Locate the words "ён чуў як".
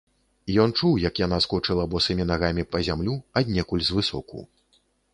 0.63-1.21